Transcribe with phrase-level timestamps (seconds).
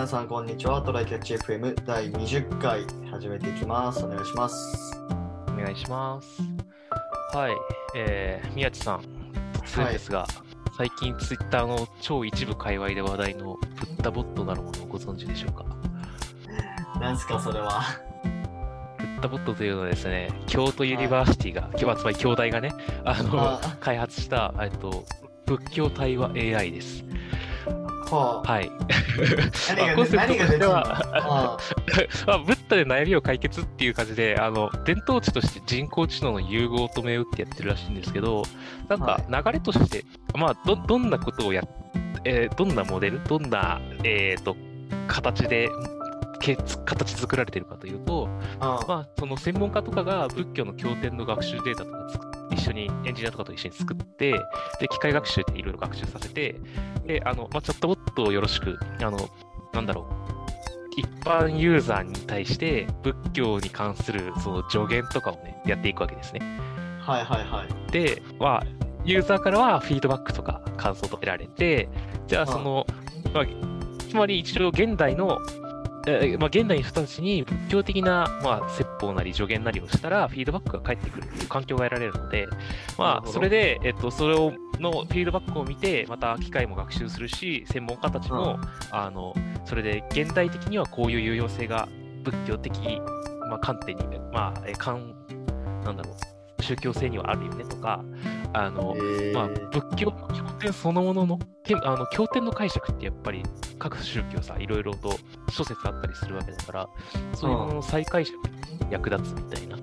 [0.00, 0.80] 皆さんこんにちは。
[0.80, 4.02] トライキャッチ FM 第20回始めていきます。
[4.02, 4.56] お願いします。
[5.48, 6.40] お願いします。
[7.36, 7.52] はい、
[7.94, 9.00] えー、宮地さん、
[9.52, 10.26] 突然ですが、
[10.74, 15.66] 最近ツイッターの超一部界隈で話題のブッダボットなるものをご存知でしょうか？
[16.98, 17.82] なんすか、それは。
[18.96, 22.72] ブッダボットというのはですね、京都 University が、はつまり京大がね、
[23.04, 25.04] あの、あ開発した、えっと、
[25.44, 27.04] 仏教対話 AI です。
[28.10, 28.70] はあ、はい。
[29.68, 31.58] 何がコンセプトとしては あ
[32.26, 38.42] まあ、ブッダで悩みを解決っていう感じで、あの、伝統値として人工知能の融合と銘打ってやってるらしいんですけど、
[38.88, 40.04] なんか流れとして、
[40.34, 41.68] まあ、ど、どんなことをやっ、
[42.24, 44.56] えーどんなモデル、どんな、えっ、と、
[45.06, 45.99] 形で、け
[46.40, 54.32] 形作られてるかというと、あまあ、その専門家とかが仏教の経典の学習データとか作っ一緒にエンジニアとかと一緒に作って、
[54.80, 56.56] で、機械学習でいろいろ学習させて、
[57.06, 59.18] で、あの、まあ、チャットボットをよろしく、あの、
[59.72, 60.08] なんだろ
[60.96, 66.40] う、一般ユーザーに対して仏教に関するその助言とかをね、やっていくわけですね。
[67.00, 67.92] はいはいはい。
[67.92, 68.66] で、まあ、
[69.04, 71.88] ユーザーからはフィードバックとか感想と得られて、
[72.26, 72.86] じゃあその、
[73.32, 73.44] まあ、
[74.08, 75.38] つまり一応現代の、
[76.06, 81.24] えーまあ、現代の人たちに仏教的な、まあ、説法なり助言なりをしたら、フィードバックが返ってくる。
[81.24, 82.48] っていう環境が得られるので、
[82.98, 88.58] まあ、それで、えっと、それをのフィードバックを見て、また機械も学習するし、専門家たちも、
[88.90, 89.34] あの、
[89.64, 91.88] それで現代的にはこういう有用性が
[92.24, 93.00] 仏教的、
[93.48, 95.14] まあ、観点に、まあ、え観、
[95.84, 96.16] なんだろ
[96.58, 98.04] う、宗教性にはあるよねとか、
[98.52, 99.34] あの、えー。
[99.34, 103.42] まあ、仏教の経典そのものの、てあの経典の解釈ってやっぱり
[103.78, 105.16] 各宗教さ、いろいろと
[105.50, 106.88] 諸説あったりするわけだから、
[107.34, 108.36] そういうものの再解釈
[108.84, 109.76] に役立つみたいな、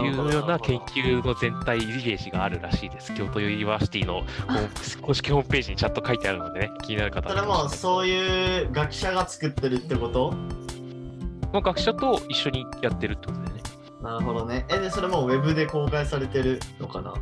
[0.00, 3.14] いうような研究の全体リゲージがあるらしいです。
[3.14, 4.22] 京都 University の
[5.02, 10.34] 公式ホームページにちゃんと書いてあるのでね、気になる方それもそういう学者が作ってるってこと？
[11.52, 13.62] まあ、学者と一緒にやってるってことだよね。
[14.02, 14.66] なるほどね。
[14.70, 17.14] え、で、それもウェブで公開されてるのかな？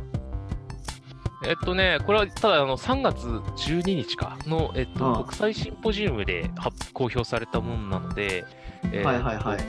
[1.47, 8.45] えっとね、これはただあの3月12日かの、えっとうん国際シンポジウムで発公表されたものなので、
[8.91, 9.59] えーはいはいはい。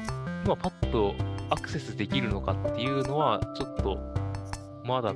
[0.44, 1.14] 今パッと
[1.50, 3.98] アクセスできるのかっていうのは、ちょっと
[4.84, 5.14] まだ、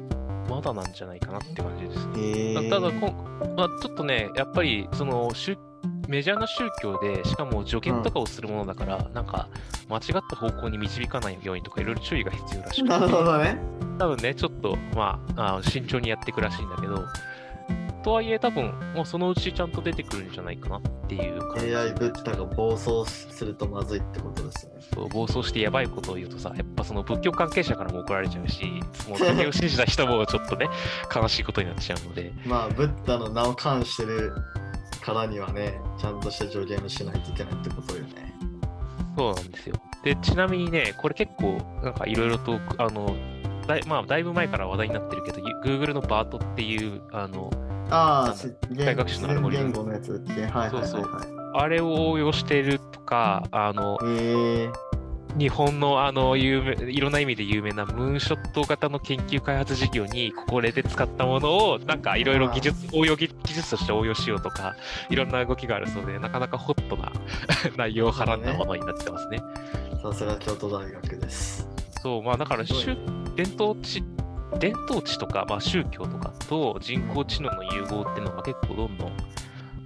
[0.48, 2.12] まだなんじゃないかなって感じですね。
[2.20, 5.56] へーただこん、まあ、ちょっとね、やっぱりその宗
[6.08, 9.48] メジャーな宗教で、しかも助言とかをするものだから、なんか
[9.88, 13.58] 間違った方向に導かないようにとか、いろいろ注意が必要らしくて、なるほどね。
[13.98, 17.04] 多分ね、ちょっと、まあ、あ慎重にやっていくらしいんだけど、
[18.02, 24.72] とはいえ、多分もうそのうちちゃんと出てくるんじゃないかなっていう感じ AI ブッダが暴走するとまずいってことですね。
[24.92, 28.64] そう暴走してやばいことを言うとさ、やっぱその仏教関係者からも怒られちゃうし、
[29.08, 30.68] もうそれを信じた人もちょっとね、
[31.14, 34.34] 悲しいことになっちゃうので、 まあ、ブッダの名を冠してる
[35.02, 38.34] からにはね、ちゃんとした助言をしないといけないってことよね。
[39.16, 39.76] そうなんですよ。
[40.04, 43.16] で、ちなみにね、これ結構、なんかいろいろと、あの、
[43.66, 47.50] だいまあ、だいぶ前から話題になってるけど、Google のバートっていう、あの、
[47.90, 54.70] ああ、学習のアルゴリズム言語のやつだっけはいはいはいそうはあれを応用してるとか、あの、え
[55.38, 64.76] 日本のあの有名いろんな意味で有名なムーンショット型の研究開発事業にこれで使ったものをなんかいろいろ技術応用技技術として応用しようとか
[65.08, 67.12] いろんな動きがあるそうでなかなかホットな
[67.76, 69.42] 内容をはらんだものになってますね。
[70.02, 71.68] さすが京都大学です。
[72.02, 74.02] そうまあだから伝統知
[74.58, 79.12] 伝統知とか、まあ、宗教とかと人工知能の融合っていうのが結構どんどん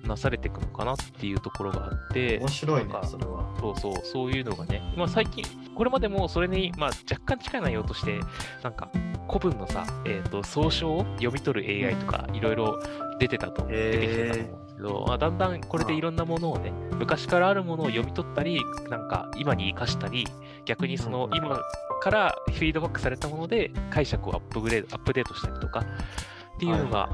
[0.06, 3.46] なされていくのかなっていうところがあって面白いねそれは。
[3.60, 5.44] そうそう、そういうのがね、まあ最近、
[5.74, 8.20] これまでもそれに、まあ若干近い内容として、
[8.62, 8.90] なんか
[9.28, 12.78] 古文のさ、えっ、と、総称を読み取る AI とか、いろいろ
[13.18, 20.26] 出てたと、出てきてたと思うんですけど、まあだんだんこれでいろんなものをね、昔からあるものを読み取ったり、なんか今に生かしたり、
[20.64, 21.60] 逆にそのうん今
[22.00, 25.80] からフィードバックされたもので解釈をアップグレード、アップデートしたりとか、
[26.56, 27.08] っていうのが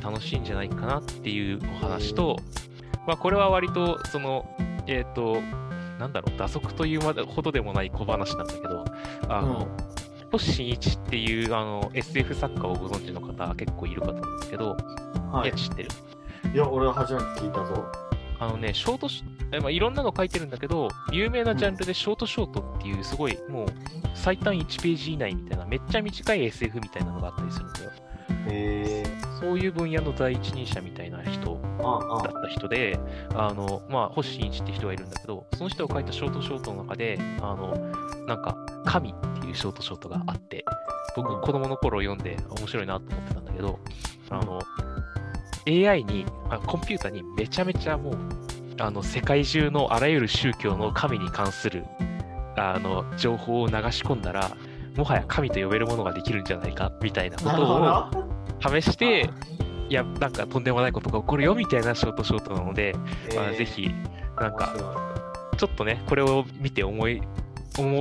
[0.00, 2.36] 楽しいんじゃないかなっていうお話と、
[3.06, 4.44] まあ、これは割と、その、
[4.86, 5.40] えっ、と、
[5.98, 8.84] なんだろう、打足というほどでもない小話なんだけど、
[9.28, 9.68] あの、
[10.32, 14.76] 星新一っていうあの SF 作家をご存知の方結構いるかと思うんですけど、
[15.32, 15.88] はいや、知ってる
[16.54, 17.84] いや、俺は初めて聞いたぞ。
[18.38, 19.08] あのね、ショート
[19.60, 23.66] まあ、いろんなの書いてるんだけど、有名なジャンルでショートショートっていう、すごい、もう、
[24.14, 27.90] 最短1ページ以内みたいな、めっちゃ短い SF みたいなのがあったりするんだよ。
[28.48, 32.98] へえそういう分野の第一人者みたいな人あだった人で、
[33.34, 37.74] あの、まあ、星新一って人がいるんだけど、その人が書いたショートショートの中で、あの、
[38.26, 38.54] なんか、
[38.84, 40.64] 神っていうショートショートがあって、
[41.16, 41.40] 僕、うん。
[41.40, 43.78] 子供の頃読んで面白いなと思ってたんだけど、
[44.28, 44.60] あの、
[45.66, 48.16] AI に、あコンピューターにめちゃめちゃもう、
[48.78, 51.84] あの世界中のあらゆる宗教の神に関する
[52.56, 54.50] あの情報を流し込んだら、
[54.96, 57.80] もはや神と呼べるものができるんじゃないかみたいなことを
[58.60, 58.80] ど。
[58.80, 59.30] 試して、
[59.88, 62.94] いや、なんかとんでもないことが起こるよみたいなショートショートなので、
[63.34, 63.90] まあ、えーぜひ、
[64.38, 64.74] なんか、
[65.56, 67.22] ちょっとね、これを見て思い、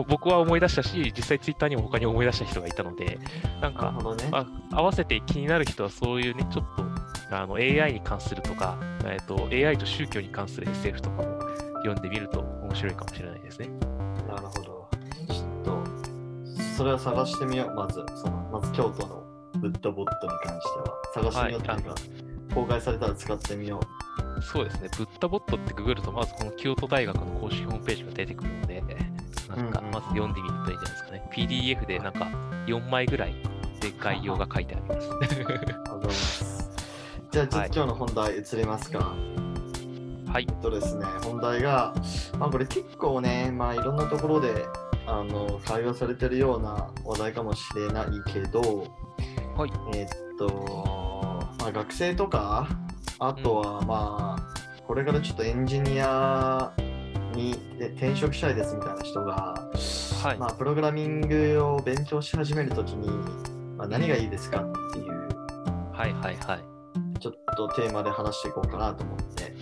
[0.08, 3.20] 僕は思い出したし、実際ツイッターにも他に思い出した人がいたので、
[3.62, 4.30] なんかね。
[4.32, 11.40] あ合わせて気になる人はそういうね、ちょっとあの AI に関するとか、えっと AI と宗教に関する SF とかも
[11.84, 13.70] 読んでみると面白いかもしれないですね。
[14.28, 14.79] なるほど。
[16.80, 17.76] それを探してみよう。
[17.76, 19.22] まず、そのまず京都の
[19.60, 21.30] ブッダボットに関しては。
[21.30, 21.96] 探してみようっていうか、
[22.56, 23.82] 公開されたら使ってみよ
[24.42, 28.82] そうですね、ブッダボットってググると、まずこの京都大学の公式ホームページが出てくるので、
[29.50, 31.30] なんかまず読んでみるといいんじゃないですかね。
[31.34, 32.32] PDF でなんか
[32.68, 33.34] 4枚ぐらい
[33.82, 35.10] で概要が書いてあります。
[35.10, 35.20] う。
[35.22, 36.72] ありがとうございます。
[37.30, 39.00] じゃあ、ちょっと今日の本題移りますか。
[39.00, 41.94] はいえっとですね、本題が、
[42.38, 44.66] まあこれ結構ね、まあいろんなところで
[45.12, 48.88] あの会話されてるような話題かもしれないけど、
[49.58, 50.08] はいえっ
[50.38, 52.68] と、まあ学生とか、
[53.18, 56.72] あとはまあ、これからちょっとエンジニア
[57.34, 59.70] にで転職したいですみたいな人が、
[60.24, 63.10] はいまあプログラミングを勉強し始めるときに、
[63.78, 65.10] まあ、何がいいですかっていう、
[65.92, 67.20] はいはいはい。
[67.20, 69.54] ちょっとテーマで話していこうかなと思って。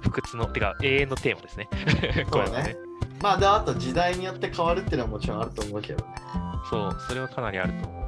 [0.00, 1.68] 不屈の、てか永遠のテーマですね。
[2.30, 2.91] これはね。
[3.22, 6.14] まあであと時代によって変わるっていうのはもちろんあると思うけどね。
[6.68, 8.02] そう、それはかなりあると思う。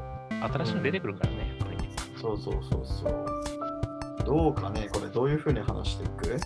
[0.52, 1.88] 新しいの出てくるからね、やっぱりね。
[2.20, 4.24] そうそうそうそう。
[4.26, 6.40] どうかね、これどういうふうに話していく？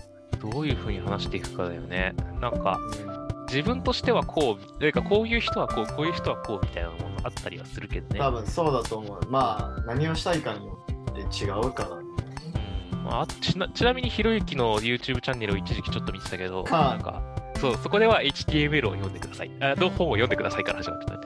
[0.53, 2.15] どういうふうに話していくかだよね。
[2.41, 8.21] なんか、うん、自分としてはこう、というかこういう人はこう、こういう人はこうみたいなものあったりはするけどね。
[8.21, 9.21] 多分そうだと思う。
[9.31, 10.79] まあ何をしたいかによ
[11.11, 17.23] って違うからあ、ちなちなみにひろゆきの YouTube チャンネルを一時期ちょっと見てたけど、はいなんか、
[17.61, 19.51] そう、そこでは HTML を読んでください。
[19.61, 21.21] あの本を読んでくださいから始まってたね。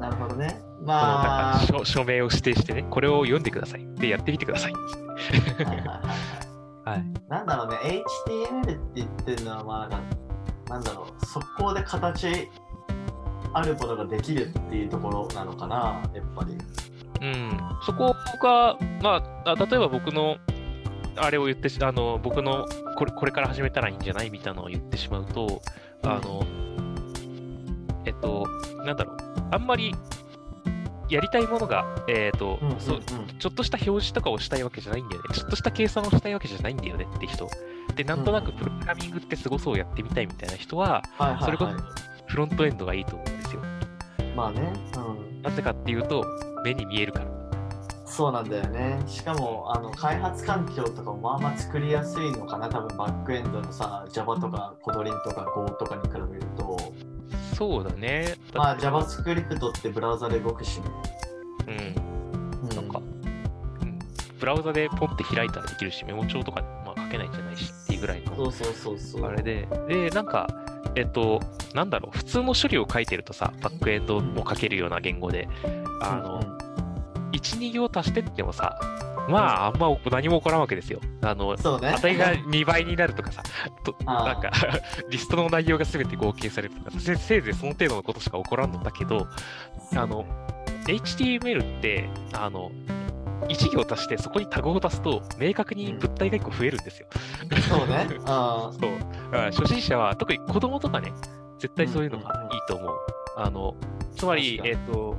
[0.00, 0.60] なるほどね。
[0.84, 3.86] まあ、署署名を指定してね、これを読んでください。
[3.96, 4.72] で、やってみてください。
[4.72, 6.38] はいはいはいはい
[6.88, 7.04] はい。
[7.28, 10.16] なんだろうね、HTML って言ってるのは、まあなんか、
[10.70, 12.48] なんだろう、速攻で形
[13.52, 16.56] あることができるっていうところなのかな、やっぱり。
[17.20, 20.36] うん、そこが、まあ、あ例えば僕の、
[21.18, 22.66] あれを言ってし、あの、僕の
[22.96, 25.62] これ、これから始めたらいいんじゃないみたいなのを言ってしまうと、
[26.02, 26.44] あの、
[28.04, 28.46] えっと、
[28.84, 29.16] なんだろう、
[29.52, 29.94] あんまり
[31.08, 33.00] やりたいものが、えっと、うんうんうんそう
[33.38, 35.28] ちょっとした表示とかをしたいわけじゃないんだよね。
[35.32, 37.48] ちょっとした計算をしたいわけじゃないんだよねって人。
[37.94, 41.02] で、なんとなくプログラミングってすごそうやってみたいみたいな人は。
[41.44, 41.72] それこそ
[42.26, 43.62] フロントエンドがいいと思うんですよ。
[44.36, 45.00] まあね、う
[45.38, 45.42] ん。
[45.42, 46.24] なぜかっていうと、
[46.64, 47.37] 目に見えるから。
[48.08, 49.00] そうなんだよね。
[49.06, 56.92] しかも、あの開発環境とかもまあまあ作りやすいのかな、多分バックエンドのさ、Java とかコドリンとか Go とかに比べると、
[57.54, 58.34] そうだね。
[58.54, 60.86] まあ JavaScript ってブラウザで動くしね。
[61.66, 62.70] うん。
[62.70, 63.98] うなんか、うん、
[64.40, 69.24] ブラウザでポンって開いたらできるし、メモ帳とか、まあ、書けないんじゃないしっていうぐらいのそうそうそうそう。
[69.24, 70.48] あれで、で、なんか、
[70.94, 71.40] えっと、
[71.74, 75.48] なんだろう、普通の処理を書いてるとさ、バックエンドも書けるような言語で、
[76.00, 76.68] あの、うん
[77.28, 78.78] うん1、2行足してってもさ、
[79.28, 81.00] まあ、あんま何も起こらんわけですよ。
[81.20, 81.92] あの、ね。
[81.92, 83.42] 値が2倍になるとかさ、
[83.84, 84.50] となんか、
[85.10, 89.26] リストの内容が全て合計されるとかさ、せせいぜいその程度のことしか起こらんのだけど、
[89.94, 90.24] あの、
[90.86, 92.70] HTML って、あの、
[93.48, 97.06] 1行足してそこにタグを足すと、明確に物体が1個増えるんですよ。
[97.68, 98.06] そうね。
[98.24, 98.90] あそう。
[99.52, 101.12] 初心者は、特に子供とかね、
[101.58, 102.96] 絶対そういうのがいいと思う。
[103.36, 103.74] あの、
[104.16, 105.16] つまり、えっ、と、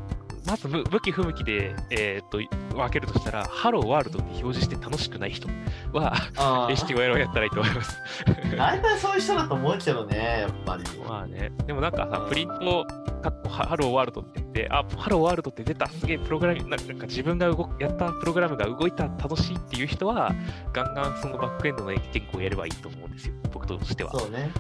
[0.50, 2.40] まず向向き不向きで、えっ、と、
[2.76, 5.48] 分けるとしたら、ハローワールドって表示して楽しくない人
[5.94, 6.66] は、あ。
[6.66, 7.96] あ HTML をやったらいいと思います。
[8.58, 10.84] 大体そういう人だと思うけどね、やっぱり。
[11.08, 12.86] まあね、でもなんかさう、んプリント、
[13.22, 20.34] かっこハローワールドって言って、あ、ハローワールドって出た、すげえプログラミング、なんか自分が動くやったプログラムが動いた、楽しいっていう人は、
[20.74, 22.02] ガンガンそのバックエンドの言
[22.34, 24.12] 語をやればいいと思うんですよ、僕としては。
[24.18, 24.52] そうね。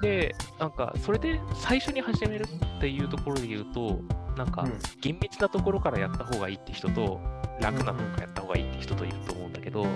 [0.00, 4.00] で、なんか、それで最初に始めるっていうところで言うと、
[4.36, 4.78] なんかう、ん。
[5.00, 7.20] 厳密なところからやった方がいいって人と、
[7.60, 9.86] 楽なところからやった方がいいって人といると思うんだけど、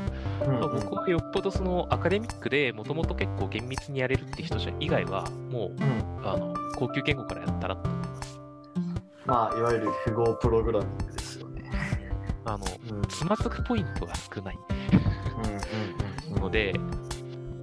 [0.72, 6.28] 僕はよっぽどそのアカデミックでもともと結構厳密にやれるって人じゃ以外は、もう、うん。
[6.28, 8.40] あの、高級言語からやったらと思います。
[9.24, 11.70] まあ、いわゆる符号プログラミングですよね。
[12.44, 12.58] あの、
[12.90, 13.02] うん。
[13.08, 14.58] つまずくポイントが少ない。
[16.40, 16.74] ので、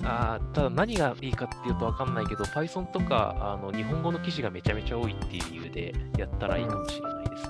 [0.03, 7.43] あーただ何がいいかっていうとわかんないけど、Python とかあの日本語の記事がめちゃめちゃ多いっていう理由でやったらいいかもしれないです。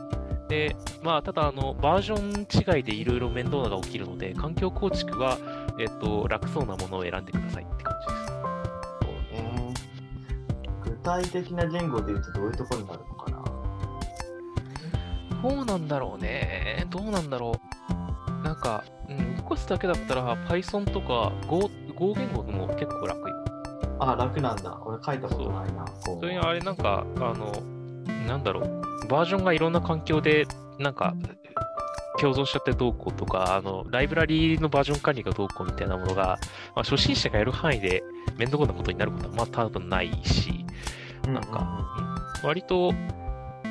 [0.49, 5.37] で、まあ、ただあの、バージョン違いでいろいろ面倒なのが起きるので、環境構築は、
[5.79, 8.25] えっと、楽そうなものを選んでくださいって感じです。
[9.01, 9.73] そうね。
[10.83, 13.43] 具体的な言語で言うとどういうところになるのかな？
[15.41, 16.85] どうなんだろうね。
[16.89, 17.53] どうなんだろ
[17.89, 18.43] う。
[18.43, 23.35] なんか、うん、動かすだけだったら Python とか Go, Go 言語でも結構楽よ。
[23.99, 24.79] あ、楽なんだ。
[24.85, 25.85] 俺書いたことないな。
[25.85, 27.51] こそれにあれなんか、あの、
[28.27, 29.07] なんだろう。
[29.07, 30.45] バージョンがいろんな環境で、
[30.79, 31.13] なんか、
[32.19, 36.39] 共存しちゃってどうこうとか、あの、ライブラリのバージョン管理がどうこうみたいなものが、
[36.75, 38.03] まあ、初心者がやる範囲で
[38.37, 40.65] 面倒なことになることはまあ多分ないし、
[41.27, 42.93] なんか、うん割と、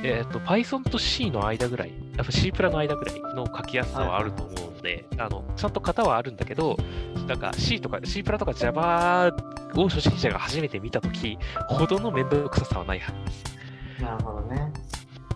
[0.02, 6.76] えっ、と、Python と C の間ぐらい、やっぱ C プラの間ぐらいの書きやすさはあると思うので、あの、ちゃんと型はあるんだけど、
[7.26, 9.30] なんか C とか C プラとか Java
[9.76, 13.44] を初心者が初めて見たときほどの面倒くささはないはずです。
[13.56, 13.62] うん
[14.02, 14.72] なるほどね。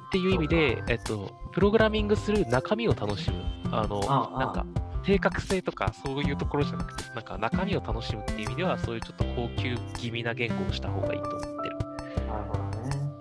[0.08, 3.36] っていう意味で、えっと、プログラミングする中身を楽しむ。
[3.70, 4.66] あの、ああなんか、
[5.04, 11.85] 正確性とかそういうところじゃなくて、なんか中身を楽しむっていう意味では、そういうちょっと高級気味な言語をした方がいいと思ってる。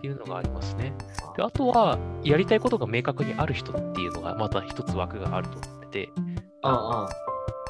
[0.05, 0.93] っていうのがありますね。
[1.35, 6.09] で、あとは、やりたいことが明確にある人っていうのが、また一つ枠があると思ってて、
[6.61, 7.07] あ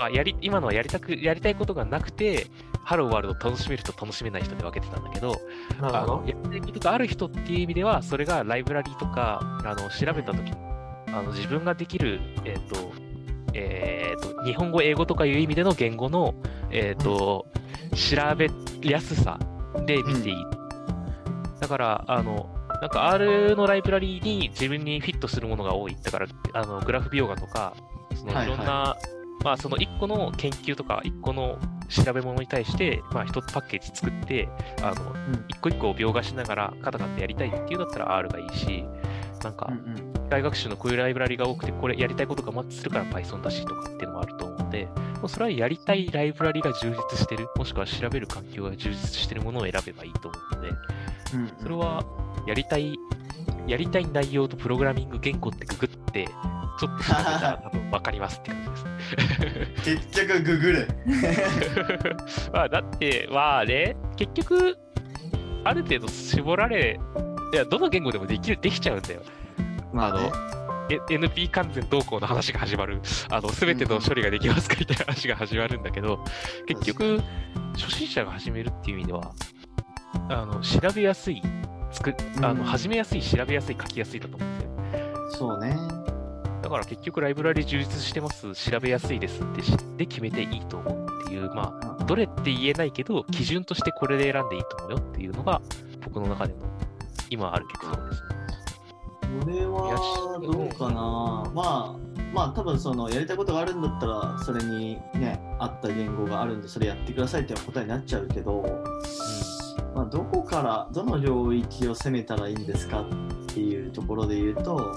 [0.02, 2.48] あやり今のはやりたく、やりたいことがなくて、
[2.84, 5.34] ハローワールドを楽しめる人、楽しめない人で分けてたんだけど、
[5.80, 6.14] あ、なるほど。
[6.18, 10.52] あのやりたいことがある人っていう意味では、それがライブラリとかあの調べたとき
[11.12, 12.92] の自分ができる、えっ、と、
[13.54, 16.36] えっ、と、日本語、英語とかいう意味での言語の、
[16.72, 17.46] えっ、と、
[17.96, 18.50] 調べ
[18.82, 19.40] やすさ
[19.86, 20.65] で見ていい。
[21.66, 22.48] だから、あの、
[22.80, 25.98] なんか R のライブラリに自分にフィットするものが多い。
[26.04, 27.74] だから、あのグラフビオガとか、
[28.14, 28.54] そのはいはい。
[28.54, 28.96] いろんな、
[29.44, 31.58] まあその1個の研究とか1個の
[31.90, 34.48] 調べ物に対して、まあ1つパッケージ作って、
[34.84, 35.46] あの、うん。
[35.48, 38.86] 一個一個を描画しながらカタカタやりたいっていうんだったら R がいいし、
[39.44, 39.72] なんか
[40.26, 50.72] 機械学習のこういうライブラリが多くて、これやりたいことがマッチするから Python だしとかっていうのもあると思うので、もうそれはやりたいライブラリが充実してる、もしくは調べる環境が充実してるものを選べばいいと思うので、
[51.62, 52.04] それは
[52.48, 52.96] やりたい、
[53.68, 56.26] やりたい内容とプログラミング言語ってググって、
[56.80, 60.10] ちょっと調べたら多分分かりますって感じです。
[60.12, 60.88] 結局ググる。
[62.54, 64.78] まあ、だって、まあね、結局、
[65.64, 67.00] ある程度絞られ、
[67.54, 69.22] いや、どの言語でもできる、できちゃうんだよ。
[69.94, 70.56] まあね。
[70.90, 73.02] え NP 完全動向の話が始まる。
[73.30, 76.24] あの、すべての処理ができますかみたいな話が始まるんだけど、
[76.68, 77.22] 結局、
[77.76, 79.32] 初心者が始めるっていう意味では、
[80.30, 81.42] あの、調べやすい、
[81.92, 84.70] つく、あうんの、始めやすい、調べやすい、書きやすいだと思うんですよ。
[85.32, 85.78] そうね。
[86.62, 95.62] だから結局ライブラリ充実してます、調べやすいですって知って決めていいと思うっていう、まあ、どれって言えないけど、基準としてこれで選んでいいと思うよっていうのが、
[96.04, 96.60] 僕の中での
[97.30, 98.36] 今ある結論ですね。
[99.44, 101.52] 俺はどうかな。
[101.54, 101.96] まあ、
[102.34, 108.64] まあ多分そのやりたいことがあるんだったら、それにね、合った言語があるんで、それやってくださいっていう答えになっちゃうけど、
[109.94, 114.94] まあ、どこから、どの領域を攻めたらいいんですかっていうところで言うと、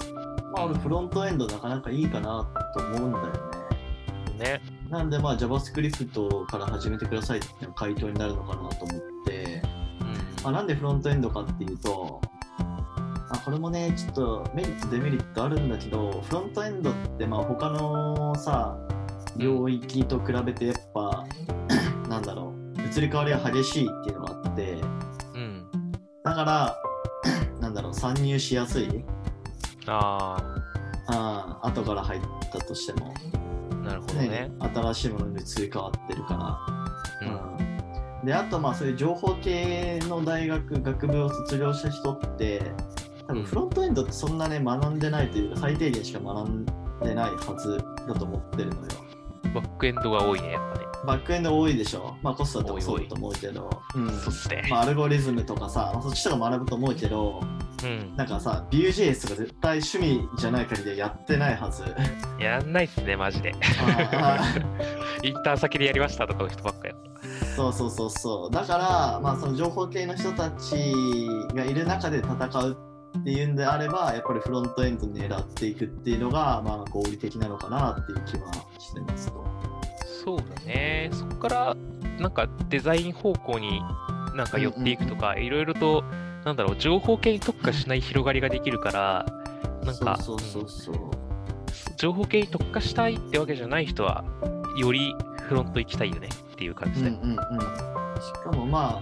[0.51, 3.31] まあ俺フロントエンドなかなかいいかなと思うんだよね。
[4.31, 4.37] うん。
[4.37, 4.61] ね。
[4.89, 9.61] なんでまあ JavaScript から始めてくださいっていう回答になるのかなと思って、
[10.01, 12.21] うんまあ、なんでフロントエンドかっていうと、
[13.31, 18.77] あこれもね、ちょっとメリット、デメリットあるんだけど、フロントエンドってまあ他のさ、
[19.37, 21.23] 領域と比べてやっぱ、
[22.09, 24.18] なんだろう、移り変わりが激しいっていうの。
[26.39, 29.03] だから、 なんだろう、参入しやすい、
[29.87, 30.37] あ
[31.07, 33.13] あ後から入ったとしても、
[33.71, 34.51] あ、なるほどね。
[34.59, 36.59] 新しいものに移り変わってるか
[37.21, 37.27] ら。
[37.27, 37.63] うん。
[37.63, 37.69] うん
[38.23, 42.61] であとまあそういう情報系の大学学部を卒業した人って
[43.27, 47.77] 多分フロントエンドってそんなね学んでないというか最低限しか学んでないはず
[48.07, 48.87] だと思ってるのよ
[49.55, 50.78] バックエンドが多いね、やっぱね。
[51.05, 52.15] バックエンド多いでしょ？
[52.21, 54.67] まあコストとかそうだと思うけどうんそうっすね。
[54.69, 57.41] まあ、アルゴリズムとかさ、まあそっちとか学ぶと思うけど
[57.83, 58.15] うん。
[58.17, 61.83] なんかさ Vue.js とか絶対趣味じゃない限りはやってないはず
[62.39, 63.53] やんないっすね、マジで。
[64.13, 64.39] あ
[65.23, 66.93] インターン先でやりましたとかの人ばっかや。
[67.55, 72.77] そうそうそうそうだからまあその情報系の人たちがいる中で戦う
[73.17, 79.45] っていうんであればやっぱりフロントエンド狙っていくっていうのがまあ合理的なのかなっていう気はしてますと。
[80.29, 81.09] そうだね。
[81.11, 81.75] そこから、
[82.19, 83.81] なんかデザイン方向に
[84.35, 86.03] なんか寄っていくとか、いろいろと、
[86.45, 89.25] なんだろう、情報系に特化しない広がりができるから、
[89.83, 90.95] なんか、そうそうそうそう。
[91.97, 94.23] 情報系に特化したいってわけじゃない人は、
[94.77, 95.15] より
[95.47, 97.09] フロント行きたいよねっていう感じで。
[97.09, 97.37] うんうんうん、し
[98.43, 99.01] かもま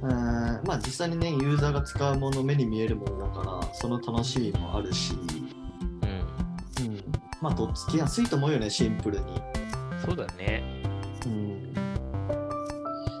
[0.00, 5.18] うーんまあ実際にねユーザーが使うもの目に見えるものだからその楽しみもあるし
[7.40, 9.24] まあ、とっつきやすいと思うよね、シンプルに。
[10.04, 10.62] そうだね。
[11.26, 11.72] うん。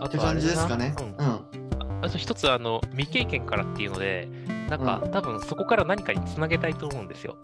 [0.00, 0.94] あって感じですかね。
[0.98, 2.02] ううんん。
[2.02, 4.28] あと一つ、あの、未経験からっていうので、
[4.68, 7.36] なんか、うん多分そこから何かにつなげたいと思うんですよ。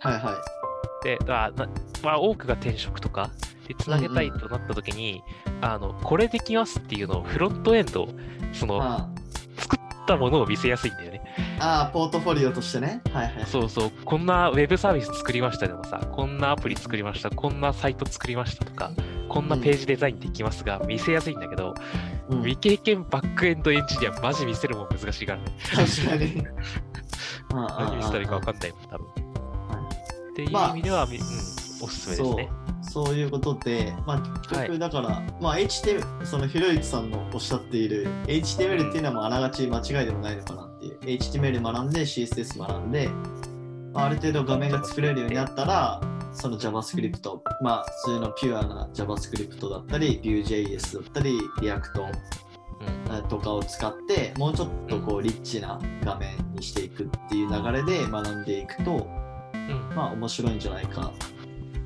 [0.00, 1.04] はいはい。
[1.04, 1.66] で、あな
[2.02, 3.30] まあ、多くが転職とか
[3.66, 5.22] でつなげたいとなった時に、
[5.60, 8.08] あの、これできますっていうのをフロントエンド、
[8.52, 9.08] その、
[10.06, 11.20] ったものを見せやすいんだよね。
[11.58, 13.02] ああ、ポートフォリオとしてね。
[13.12, 13.46] はいはい。
[13.46, 18.92] そうそう、こんなウェブサービス作りましたでもさ、こんなアプリ作りました、こんなサイト作りましたとか、
[19.28, 21.74] こんなページデザインできますが、見せやすいんだけど、
[22.30, 25.44] うん、未経験バックエンドエンジニア、マジ見せるもん難しいからね。
[25.74, 26.42] 確かに。
[27.50, 29.06] 何見せたらいいか分かんないもん、多分。
[29.06, 29.12] っ
[30.36, 31.24] ていう意味では、みうん、
[31.82, 32.65] おすすめですね。
[32.90, 40.98] そういうことで、まあ、結局だから、まあ、HTML、そのひろゆきさんのおっしゃっている HTML っていうのはもうあながち間違いでもないのかなっていう。
[41.00, 43.08] HTML 学んで CSS 学んで、
[43.92, 46.00] まあ、ある程度画面が作れるようになったら、
[46.32, 52.12] その JavaScript、まあ、普通のピュアな JavaScript だったり、Vue.js だったり、React
[52.80, 53.28] うん。
[53.28, 59.08] とかを使って、もうちょっとこうリッチな画面にしていくっていう流れで学んでいくと、
[59.54, 59.94] うん。
[59.94, 61.12] まあ面白いんじゃないか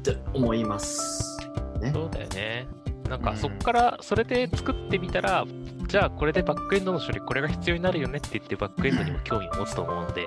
[0.00, 1.38] って思います。
[1.80, 1.92] ね。
[1.92, 2.66] そうだよね。
[3.08, 5.44] なんかうんそこからそれで作ってみたら、
[5.88, 10.26] じゃあこれでバックエンドの処理これが必要になるよねって言ってバックエンドにも興味を持つと思うので、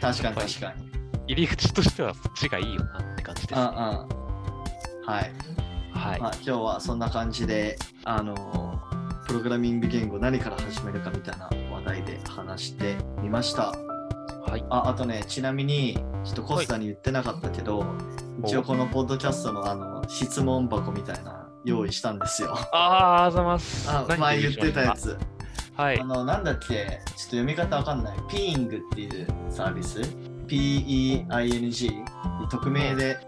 [0.00, 0.90] 確かに確かに。
[1.26, 3.60] 入り口としてはそっちがいいよなって感じです、ね。
[3.60, 3.74] うんうん。
[3.74, 4.06] は
[5.20, 5.32] い。
[5.92, 6.20] はい。
[6.20, 8.34] まあ今日はそんな感じで、あの
[9.26, 13.72] プログラミング言語何から始めるかみたいな話題で話してみました。
[14.46, 14.64] はい。
[14.70, 17.84] ああとね、ちなみに、ちょっとコスタに言ってなかったけど、
[18.44, 22.54] 一応このポッドキャストのあの質問箱みたいな用意したんですよ。
[22.72, 23.90] あー、ありがとうございます。
[23.90, 25.18] あ何前言ってたやでつ。
[25.76, 26.04] はいあ。
[26.04, 28.18] の、なんだっけ、ちょっと読み方わかんない。
[28.28, 30.00] ピーイングっていうサービス
[30.46, 31.92] ?P-E-I-N-G
[32.50, 33.18] 匿名で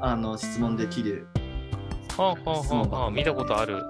[0.00, 1.26] あの質問できる。
[2.16, 3.82] はんはんはんはん見たことある。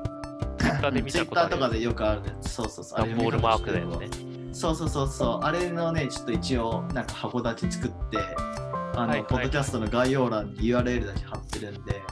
[0.58, 1.50] ツイッターで見たことある。
[1.50, 2.50] Twitter とかでよくあるやつ。
[2.50, 3.00] そうそうそう。
[3.00, 4.08] あれダンボールマークだよね。
[4.52, 5.44] そうそうそうそう。
[5.44, 8.18] あれのね、ちょっと一応、なんか箱だけ作って、
[8.96, 12.02] あの、はいはいポッドキャストの概要欄に URL だけ貼ってるんで、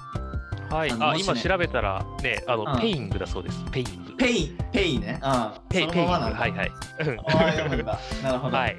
[0.71, 0.91] はい。
[0.91, 3.65] あねあ今調べたら、ね、あうんの、ペイングだそうです。
[3.71, 4.17] ペイング。
[4.17, 5.19] ペイ、ペイね。
[5.23, 6.13] ああ、ペイペイング。
[6.13, 6.73] はいはい。
[8.23, 8.57] なるほど。
[8.57, 8.77] はい。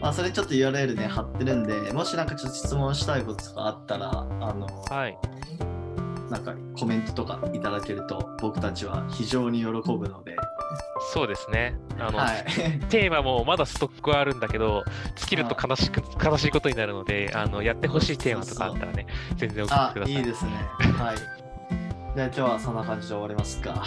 [0.00, 5.18] まあ、それちょっと URL ね、貼ってるんで、もしなんかちょっと質問したいこととかあったら、あの、はい。
[6.30, 10.36] なんかコメントとかいただけると、僕たちは非常に喜ぶので、
[11.12, 11.78] そうですね。
[11.98, 12.44] あの、はい。
[12.88, 14.84] テーマもまだストックはあるんだけど、
[15.14, 20.14] 尽きると悲しく、悲しいことになるので、あの、やってほしいテーマとかあったらね、全然送っあてくだ、さい。
[20.14, 20.50] いいですね。
[20.98, 21.16] はい。
[22.16, 23.84] じゃあ今日はそんな感じで終わりますか。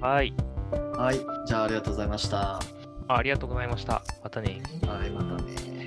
[0.00, 0.34] はい。
[0.96, 1.20] はい。
[1.46, 2.36] じゃあありがとうございました。
[2.36, 2.60] は
[3.08, 4.02] あありがとうございました。
[4.22, 4.60] またね。
[5.06, 5.77] い、またね。